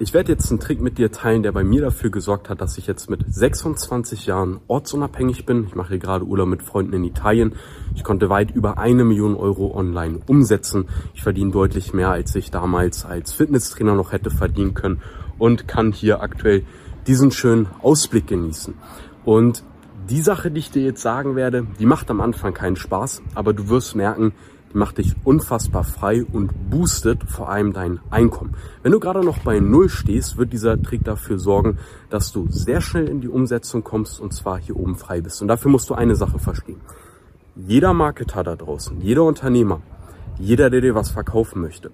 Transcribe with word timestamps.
Ich 0.00 0.14
werde 0.14 0.30
jetzt 0.30 0.48
einen 0.50 0.60
Trick 0.60 0.80
mit 0.80 0.96
dir 0.96 1.10
teilen, 1.10 1.42
der 1.42 1.50
bei 1.50 1.64
mir 1.64 1.80
dafür 1.80 2.10
gesorgt 2.10 2.48
hat, 2.48 2.60
dass 2.60 2.78
ich 2.78 2.86
jetzt 2.86 3.10
mit 3.10 3.24
26 3.26 4.26
Jahren 4.26 4.60
ortsunabhängig 4.68 5.44
bin. 5.44 5.64
Ich 5.66 5.74
mache 5.74 5.88
hier 5.88 5.98
gerade 5.98 6.24
Urlaub 6.24 6.46
mit 6.46 6.62
Freunden 6.62 6.92
in 6.92 7.02
Italien. 7.02 7.56
Ich 7.96 8.04
konnte 8.04 8.30
weit 8.30 8.52
über 8.52 8.78
eine 8.78 9.02
Million 9.02 9.34
Euro 9.34 9.76
online 9.76 10.20
umsetzen. 10.28 10.88
Ich 11.14 11.24
verdiene 11.24 11.50
deutlich 11.50 11.94
mehr, 11.94 12.10
als 12.10 12.32
ich 12.36 12.52
damals 12.52 13.04
als 13.04 13.32
Fitnesstrainer 13.32 13.96
noch 13.96 14.12
hätte 14.12 14.30
verdienen 14.30 14.74
können 14.74 15.02
und 15.36 15.66
kann 15.66 15.90
hier 15.90 16.22
aktuell 16.22 16.62
diesen 17.08 17.32
schönen 17.32 17.66
Ausblick 17.82 18.28
genießen. 18.28 18.74
Und 19.24 19.64
die 20.08 20.22
Sache, 20.22 20.52
die 20.52 20.60
ich 20.60 20.70
dir 20.70 20.82
jetzt 20.82 21.02
sagen 21.02 21.34
werde, 21.34 21.66
die 21.80 21.86
macht 21.86 22.08
am 22.08 22.20
Anfang 22.20 22.54
keinen 22.54 22.76
Spaß, 22.76 23.20
aber 23.34 23.52
du 23.52 23.68
wirst 23.68 23.96
merken, 23.96 24.32
die 24.72 24.78
macht 24.78 24.98
dich 24.98 25.14
unfassbar 25.24 25.84
frei 25.84 26.24
und 26.24 26.70
boostet 26.70 27.24
vor 27.24 27.48
allem 27.48 27.72
dein 27.72 28.00
Einkommen. 28.10 28.54
Wenn 28.82 28.92
du 28.92 29.00
gerade 29.00 29.24
noch 29.24 29.38
bei 29.38 29.60
Null 29.60 29.88
stehst, 29.88 30.36
wird 30.36 30.52
dieser 30.52 30.80
Trick 30.82 31.04
dafür 31.04 31.38
sorgen, 31.38 31.78
dass 32.10 32.32
du 32.32 32.46
sehr 32.50 32.80
schnell 32.80 33.08
in 33.08 33.20
die 33.20 33.28
Umsetzung 33.28 33.82
kommst 33.82 34.20
und 34.20 34.32
zwar 34.32 34.58
hier 34.58 34.76
oben 34.76 34.96
frei 34.96 35.20
bist. 35.20 35.40
Und 35.42 35.48
dafür 35.48 35.70
musst 35.70 35.88
du 35.90 35.94
eine 35.94 36.16
Sache 36.16 36.38
verstehen. 36.38 36.80
Jeder 37.56 37.92
Marketer 37.92 38.44
da 38.44 38.56
draußen, 38.56 39.00
jeder 39.00 39.24
Unternehmer, 39.24 39.80
jeder, 40.38 40.70
der 40.70 40.80
dir 40.80 40.94
was 40.94 41.10
verkaufen 41.10 41.60
möchte, 41.60 41.90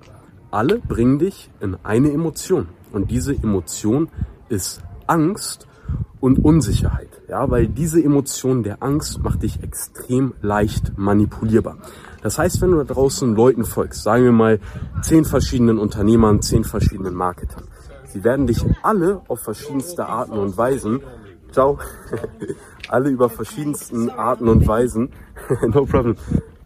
alle 0.50 0.78
bringen 0.78 1.18
dich 1.18 1.50
in 1.60 1.76
eine 1.82 2.12
Emotion. 2.12 2.68
Und 2.92 3.10
diese 3.10 3.34
Emotion 3.34 4.08
ist 4.48 4.82
Angst 5.06 5.66
und 6.20 6.44
Unsicherheit. 6.44 7.08
Ja, 7.28 7.50
weil 7.50 7.66
diese 7.66 8.02
Emotion 8.02 8.62
der 8.62 8.82
Angst 8.82 9.22
macht 9.22 9.42
dich 9.42 9.62
extrem 9.62 10.34
leicht 10.42 10.96
manipulierbar. 10.96 11.78
Das 12.24 12.38
heißt, 12.38 12.62
wenn 12.62 12.70
du 12.70 12.78
da 12.78 12.94
draußen 12.94 13.36
Leuten 13.36 13.66
folgst, 13.66 14.02
sagen 14.02 14.24
wir 14.24 14.32
mal 14.32 14.58
zehn 15.02 15.26
verschiedenen 15.26 15.78
Unternehmern, 15.78 16.40
zehn 16.40 16.64
verschiedenen 16.64 17.12
Marketern, 17.14 17.64
sie 18.06 18.24
werden 18.24 18.46
dich 18.46 18.64
alle 18.82 19.20
auf 19.28 19.40
verschiedenste 19.40 20.06
Arten 20.06 20.32
und 20.32 20.56
Weisen, 20.56 21.02
ciao, 21.52 21.78
alle 22.88 23.10
über 23.10 23.28
verschiedensten 23.28 24.08
Arten 24.08 24.48
und 24.48 24.66
Weisen, 24.66 25.10
no 25.68 25.84
problem, 25.84 26.16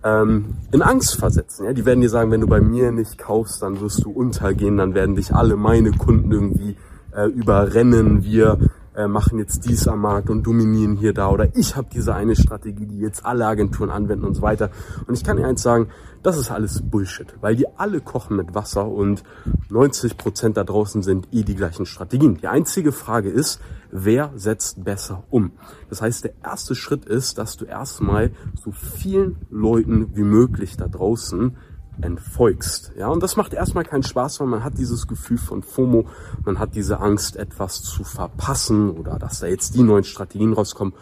ähm, 0.05 0.55
in 0.71 0.81
Angst 0.81 1.17
versetzen. 1.17 1.67
Ja? 1.67 1.73
Die 1.73 1.85
werden 1.85 2.03
dir 2.03 2.09
sagen, 2.09 2.31
wenn 2.31 2.41
du 2.41 2.47
bei 2.47 2.61
mir 2.61 2.93
nicht 2.93 3.19
kaufst, 3.19 3.61
dann 3.61 3.81
wirst 3.81 4.05
du 4.05 4.13
untergehen, 4.13 4.77
dann 4.77 4.95
werden 4.95 5.17
dich 5.17 5.35
alle 5.35 5.57
meine 5.57 5.91
Kunden 5.91 6.31
irgendwie 6.31 6.77
äh, 7.11 7.27
überrennen. 7.27 8.23
Wir 8.23 8.59
äh, 8.99 9.07
machen 9.07 9.39
jetzt 9.39 9.65
dies 9.65 9.87
am 9.87 10.01
Markt 10.01 10.29
und 10.29 10.43
dominieren 10.43 10.97
hier 10.97 11.15
da 11.15 11.29
oder 11.31 11.55
ich 11.57 11.77
habe 11.77 11.89
diese 11.93 12.15
eine 12.15 12.35
Strategie, 12.35 12.85
die 12.85 12.99
jetzt 12.99 13.25
alle 13.25 13.47
Agenturen 13.47 13.91
anwenden 13.91 14.25
und 14.25 14.35
so 14.35 14.43
weiter. 14.43 14.71
Und 15.07 15.15
ich 15.15 15.23
kann 15.23 15.37
dir 15.37 15.47
eins 15.47 15.63
sagen, 15.63 15.89
das 16.25 16.37
ist 16.37 16.51
alles 16.51 16.83
Bullshit, 16.83 17.33
weil 17.41 17.55
die 17.55 17.69
alle 17.77 18.01
kochen 18.01 18.37
mit 18.37 18.57
Wasser 18.57 18.89
und 18.89 19.23
90 19.71 20.17
Prozent 20.17 20.57
da 20.57 20.65
draußen 20.65 21.03
sind 21.03 21.29
eh 21.33 21.45
die 21.45 21.55
gleichen 21.55 21.87
Strategien. 21.87 22.39
Die 22.39 22.49
einzige 22.49 22.91
Frage 22.91 23.31
ist, 23.31 23.61
wer 23.93 24.33
setzt 24.35 24.83
besser 24.83 25.23
um? 25.31 25.53
Das 25.89 26.03
heißt, 26.03 26.25
der 26.25 26.33
erste 26.43 26.75
Schritt 26.75 27.05
ist, 27.05 27.39
dass 27.39 27.57
du 27.57 27.67
erstmal 27.67 28.33
so 28.61 28.73
vielen 28.73 29.37
Leuten 29.49 30.17
wie 30.17 30.25
möglich 30.25 30.77
da 30.77 30.89
draußen 30.89 31.57
entfolgst. 32.03 32.93
Ja, 32.97 33.09
und 33.09 33.23
das 33.23 33.37
macht 33.37 33.53
erstmal 33.53 33.85
keinen 33.85 34.03
Spaß, 34.03 34.41
weil 34.41 34.47
man 34.47 34.65
hat 34.65 34.79
dieses 34.79 35.07
Gefühl 35.07 35.39
von 35.39 35.63
FOMO, 35.63 36.07
man 36.45 36.59
hat 36.59 36.75
diese 36.75 37.01
Angst, 37.01 37.37
etwas 37.37 37.83
zu 37.83 38.05
verpassen 38.05 38.91
oder 38.91 39.19
dass 39.19 39.41
da 39.41 39.47
jetzt 39.47 39.75
die 39.75 39.83
neuen 39.83 40.05
Strategien 40.05 40.53
rauskommen. 40.53 40.95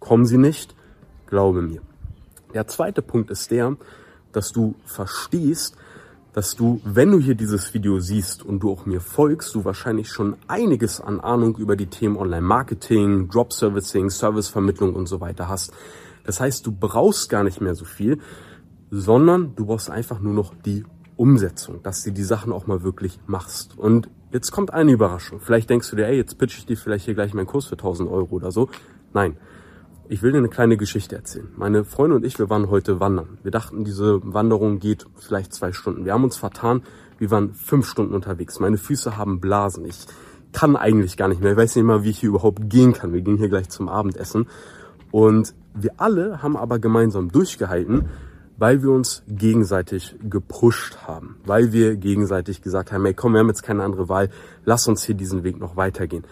Kommen 0.00 0.26
sie 0.26 0.38
nicht, 0.38 0.74
glaube 1.26 1.62
mir. 1.62 1.80
Der 2.54 2.66
zweite 2.66 3.02
Punkt 3.02 3.30
ist 3.30 3.50
der, 3.50 3.76
dass 4.32 4.52
du 4.52 4.74
verstehst, 4.84 5.76
dass 6.32 6.56
du, 6.56 6.80
wenn 6.84 7.10
du 7.10 7.18
hier 7.18 7.34
dieses 7.34 7.74
Video 7.74 8.00
siehst 8.00 8.42
und 8.42 8.60
du 8.60 8.72
auch 8.72 8.86
mir 8.86 9.00
folgst, 9.00 9.54
du 9.54 9.64
wahrscheinlich 9.64 10.08
schon 10.08 10.36
einiges 10.48 11.00
an 11.00 11.20
Ahnung 11.20 11.56
über 11.56 11.76
die 11.76 11.86
Themen 11.86 12.16
Online-Marketing, 12.16 13.28
Drop-Servicing, 13.28 14.08
Servicevermittlung 14.08 14.94
und 14.94 15.06
so 15.06 15.20
weiter 15.20 15.48
hast. 15.48 15.72
Das 16.24 16.40
heißt, 16.40 16.66
du 16.66 16.72
brauchst 16.72 17.28
gar 17.28 17.44
nicht 17.44 17.60
mehr 17.60 17.74
so 17.74 17.84
viel, 17.84 18.18
sondern 18.94 19.56
du 19.56 19.64
brauchst 19.64 19.90
einfach 19.90 20.20
nur 20.20 20.34
noch 20.34 20.52
die 20.54 20.84
Umsetzung, 21.16 21.82
dass 21.82 22.04
du 22.04 22.12
die 22.12 22.22
Sachen 22.22 22.52
auch 22.52 22.66
mal 22.66 22.82
wirklich 22.82 23.18
machst. 23.26 23.78
Und 23.78 24.10
jetzt 24.32 24.50
kommt 24.50 24.74
eine 24.74 24.92
Überraschung. 24.92 25.40
Vielleicht 25.40 25.70
denkst 25.70 25.88
du 25.90 25.96
dir, 25.96 26.06
ey, 26.06 26.16
jetzt 26.16 26.36
pitch 26.36 26.58
ich 26.58 26.66
dir 26.66 26.76
vielleicht 26.76 27.06
hier 27.06 27.14
gleich 27.14 27.32
meinen 27.32 27.46
Kurs 27.46 27.64
für 27.64 27.72
1000 27.72 28.10
Euro 28.10 28.36
oder 28.36 28.52
so. 28.52 28.68
Nein. 29.14 29.38
Ich 30.08 30.22
will 30.22 30.32
dir 30.32 30.38
eine 30.38 30.50
kleine 30.50 30.76
Geschichte 30.76 31.16
erzählen. 31.16 31.48
Meine 31.56 31.84
Freunde 31.84 32.16
und 32.16 32.24
ich, 32.26 32.38
wir 32.38 32.50
waren 32.50 32.68
heute 32.68 33.00
wandern. 33.00 33.38
Wir 33.42 33.50
dachten, 33.50 33.82
diese 33.82 34.20
Wanderung 34.22 34.78
geht 34.78 35.06
vielleicht 35.16 35.54
zwei 35.54 35.72
Stunden. 35.72 36.04
Wir 36.04 36.12
haben 36.12 36.24
uns 36.24 36.36
vertan. 36.36 36.82
Wir 37.16 37.30
waren 37.30 37.54
fünf 37.54 37.86
Stunden 37.86 38.14
unterwegs. 38.14 38.60
Meine 38.60 38.76
Füße 38.76 39.16
haben 39.16 39.40
Blasen. 39.40 39.86
Ich 39.86 40.04
kann 40.52 40.76
eigentlich 40.76 41.16
gar 41.16 41.28
nicht 41.28 41.40
mehr. 41.40 41.52
Ich 41.52 41.56
weiß 41.56 41.76
nicht 41.76 41.84
mal, 41.84 42.04
wie 42.04 42.10
ich 42.10 42.18
hier 42.18 42.28
überhaupt 42.28 42.68
gehen 42.68 42.92
kann. 42.92 43.14
Wir 43.14 43.22
gehen 43.22 43.38
hier 43.38 43.48
gleich 43.48 43.70
zum 43.70 43.88
Abendessen. 43.88 44.48
Und 45.10 45.54
wir 45.72 45.92
alle 45.96 46.42
haben 46.42 46.58
aber 46.58 46.78
gemeinsam 46.78 47.30
durchgehalten, 47.30 48.10
weil 48.62 48.80
wir 48.80 48.92
uns 48.92 49.24
gegenseitig 49.26 50.14
gepusht 50.22 50.98
haben, 51.04 51.34
weil 51.44 51.72
wir 51.72 51.96
gegenseitig 51.96 52.62
gesagt 52.62 52.92
haben, 52.92 53.04
hey 53.04 53.12
komm, 53.12 53.32
wir 53.32 53.40
haben 53.40 53.48
jetzt 53.48 53.64
keine 53.64 53.82
andere 53.82 54.08
Wahl, 54.08 54.30
lass 54.64 54.86
uns 54.86 55.02
hier 55.02 55.16
diesen 55.16 55.42
Weg 55.42 55.58
noch 55.58 55.74
weitergehen. 55.74 56.22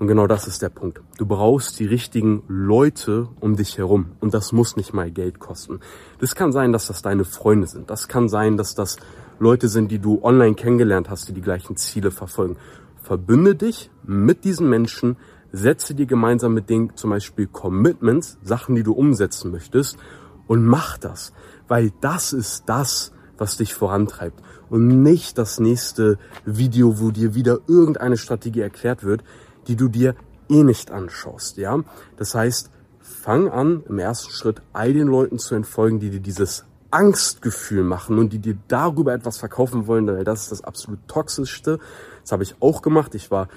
Und 0.00 0.08
genau 0.08 0.26
das 0.26 0.48
ist 0.48 0.62
der 0.62 0.68
Punkt. 0.68 1.00
Du 1.16 1.26
brauchst 1.26 1.78
die 1.78 1.86
richtigen 1.86 2.42
Leute 2.48 3.28
um 3.38 3.54
dich 3.54 3.78
herum. 3.78 4.06
Und 4.18 4.34
das 4.34 4.50
muss 4.50 4.74
nicht 4.74 4.94
mal 4.94 5.12
Geld 5.12 5.38
kosten. 5.38 5.78
Das 6.18 6.34
kann 6.34 6.50
sein, 6.50 6.72
dass 6.72 6.88
das 6.88 7.02
deine 7.02 7.24
Freunde 7.24 7.68
sind. 7.68 7.88
Das 7.88 8.08
kann 8.08 8.28
sein, 8.28 8.56
dass 8.56 8.74
das 8.74 8.96
Leute 9.38 9.68
sind, 9.68 9.92
die 9.92 10.00
du 10.00 10.24
online 10.24 10.56
kennengelernt 10.56 11.08
hast, 11.08 11.28
die 11.28 11.34
die 11.34 11.40
gleichen 11.40 11.76
Ziele 11.76 12.10
verfolgen. 12.10 12.56
Verbünde 13.00 13.54
dich 13.54 13.90
mit 14.02 14.42
diesen 14.42 14.68
Menschen, 14.68 15.18
setze 15.52 15.94
dir 15.94 16.06
gemeinsam 16.06 16.52
mit 16.52 16.68
denen 16.68 16.96
zum 16.96 17.10
Beispiel 17.10 17.46
Commitments, 17.46 18.38
Sachen, 18.42 18.74
die 18.74 18.82
du 18.82 18.92
umsetzen 18.92 19.52
möchtest 19.52 19.96
und 20.46 20.64
mach 20.64 20.98
das, 20.98 21.32
weil 21.68 21.92
das 22.00 22.32
ist 22.32 22.64
das, 22.66 23.12
was 23.38 23.56
dich 23.56 23.74
vorantreibt 23.74 24.42
und 24.70 25.02
nicht 25.02 25.38
das 25.38 25.60
nächste 25.60 26.18
Video, 26.44 27.00
wo 27.00 27.10
dir 27.10 27.34
wieder 27.34 27.60
irgendeine 27.66 28.16
Strategie 28.16 28.60
erklärt 28.60 29.04
wird, 29.04 29.22
die 29.68 29.76
du 29.76 29.88
dir 29.88 30.14
eh 30.48 30.62
nicht 30.62 30.90
anschaust, 30.90 31.56
ja? 31.56 31.80
Das 32.16 32.34
heißt, 32.34 32.70
fang 33.00 33.48
an, 33.48 33.82
im 33.88 33.98
ersten 33.98 34.30
Schritt 34.30 34.62
all 34.72 34.92
den 34.92 35.08
Leuten 35.08 35.38
zu 35.38 35.54
entfolgen, 35.54 35.98
die 35.98 36.10
dir 36.10 36.20
dieses 36.20 36.64
Angstgefühl 36.90 37.82
machen 37.82 38.18
und 38.18 38.32
die 38.32 38.38
dir 38.38 38.56
darüber 38.68 39.12
etwas 39.12 39.38
verkaufen 39.38 39.86
wollen, 39.86 40.06
weil 40.06 40.24
das 40.24 40.42
ist 40.42 40.52
das 40.52 40.64
absolut 40.64 41.00
toxischste. 41.08 41.78
Das 42.22 42.32
habe 42.32 42.42
ich 42.42 42.54
auch 42.60 42.82
gemacht. 42.82 43.14
Ich 43.14 43.30
war 43.30 43.48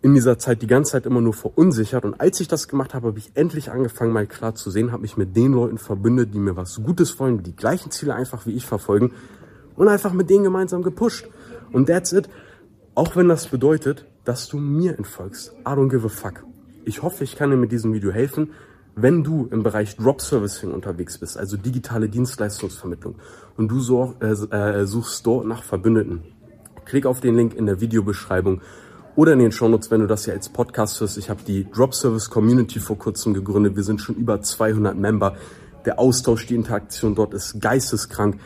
in 0.00 0.14
dieser 0.14 0.38
Zeit 0.38 0.62
die 0.62 0.66
ganze 0.66 0.92
Zeit 0.92 1.06
immer 1.06 1.20
nur 1.20 1.34
verunsichert. 1.34 2.04
Und 2.04 2.20
als 2.20 2.40
ich 2.40 2.48
das 2.48 2.68
gemacht 2.68 2.94
habe, 2.94 3.08
habe 3.08 3.18
ich 3.18 3.32
endlich 3.34 3.70
angefangen, 3.70 4.12
mal 4.12 4.26
klar 4.26 4.54
zu 4.54 4.70
sehen, 4.70 4.92
habe 4.92 5.02
mich 5.02 5.16
mit 5.16 5.36
den 5.36 5.52
Leuten 5.52 5.78
verbündet, 5.78 6.34
die 6.34 6.38
mir 6.38 6.56
was 6.56 6.80
Gutes 6.82 7.18
wollen, 7.18 7.42
die 7.42 7.56
gleichen 7.56 7.90
Ziele 7.90 8.14
einfach 8.14 8.46
wie 8.46 8.52
ich 8.52 8.66
verfolgen 8.66 9.12
und 9.76 9.88
einfach 9.88 10.12
mit 10.12 10.30
denen 10.30 10.44
gemeinsam 10.44 10.82
gepusht. 10.82 11.28
Und 11.72 11.86
that's 11.86 12.12
it. 12.12 12.28
Auch 12.94 13.16
wenn 13.16 13.28
das 13.28 13.48
bedeutet, 13.48 14.06
dass 14.24 14.48
du 14.48 14.58
mir 14.58 14.96
entfolgst. 14.96 15.52
I 15.60 15.70
don't 15.70 15.88
give 15.88 16.06
a 16.06 16.08
fuck. 16.08 16.44
Ich 16.84 17.02
hoffe, 17.02 17.24
ich 17.24 17.36
kann 17.36 17.50
dir 17.50 17.56
mit 17.56 17.72
diesem 17.72 17.92
Video 17.92 18.10
helfen. 18.12 18.52
Wenn 18.94 19.22
du 19.22 19.46
im 19.50 19.62
Bereich 19.62 19.96
Drop 19.96 20.20
Servicing 20.20 20.72
unterwegs 20.72 21.18
bist, 21.18 21.38
also 21.38 21.56
digitale 21.56 22.08
Dienstleistungsvermittlung, 22.08 23.16
und 23.56 23.68
du 23.68 23.80
so, 23.80 24.14
äh, 24.20 24.32
äh, 24.32 24.86
suchst 24.86 25.24
dort 25.26 25.46
nach 25.46 25.62
Verbündeten, 25.62 26.22
klick 26.84 27.06
auf 27.06 27.20
den 27.20 27.36
Link 27.36 27.54
in 27.54 27.66
der 27.66 27.80
Videobeschreibung 27.80 28.60
oder 29.18 29.32
in 29.32 29.40
den 29.40 29.50
Shownotes, 29.50 29.90
wenn 29.90 30.00
du 30.00 30.06
das 30.06 30.26
ja 30.26 30.34
als 30.34 30.48
Podcast 30.48 31.00
hörst. 31.00 31.18
Ich 31.18 31.28
habe 31.28 31.40
die 31.44 31.68
Drop 31.68 31.92
Service 31.92 32.30
Community 32.30 32.78
vor 32.78 32.96
kurzem 32.96 33.34
gegründet. 33.34 33.74
Wir 33.74 33.82
sind 33.82 34.00
schon 34.00 34.14
über 34.14 34.40
200 34.40 34.96
Member. 34.96 35.34
Der 35.84 35.98
Austausch, 35.98 36.46
die 36.46 36.54
Interaktion 36.54 37.16
dort 37.16 37.34
ist 37.34 37.60
geisteskrank. 37.60 38.38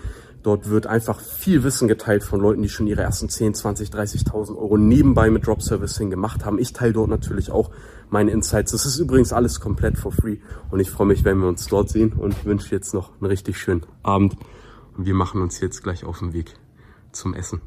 Dort 0.43 0.71
wird 0.71 0.87
einfach 0.87 1.21
viel 1.21 1.62
Wissen 1.62 1.88
geteilt 1.88 2.25
von 2.25 2.41
Leuten, 2.41 2.62
die 2.62 2.71
schon 2.71 2.87
ihre 2.87 3.03
ersten 3.03 3.28
10, 3.28 3.53
20, 3.53 3.91
30.000 3.91 4.56
Euro 4.56 4.78
nebenbei 4.78 5.28
mit 5.28 5.47
Drop 5.47 5.60
Servicing 5.60 6.09
gemacht 6.09 6.47
haben. 6.47 6.59
Ich 6.59 6.72
teile 6.72 6.95
dort 6.95 7.10
natürlich 7.10 7.51
auch 7.51 7.71
meine 8.09 8.30
Insights. 8.30 8.72
Das 8.72 8.86
ist 8.86 8.98
übrigens 8.98 9.34
alles 9.34 9.60
komplett 9.60 9.98
for 9.98 10.10
free. 10.10 10.39
Und 10.71 10.80
ich 10.80 10.91
freue 10.91 11.07
mich, 11.07 11.22
wenn 11.22 11.36
wir 11.36 11.48
uns 11.48 11.66
dort 11.66 11.91
sehen 11.91 12.15
und 12.15 12.47
wünsche 12.47 12.75
jetzt 12.75 12.95
noch 12.95 13.10
einen 13.21 13.27
richtig 13.27 13.59
schönen 13.59 13.83
Abend. 14.03 14.39
Und 14.97 15.04
wir 15.04 15.15
machen 15.15 15.42
uns 15.42 15.60
jetzt 15.60 15.83
gleich 15.83 16.07
auf 16.07 16.21
den 16.21 16.33
Weg 16.33 16.54
zum 17.13 17.34
Essen. 17.34 17.60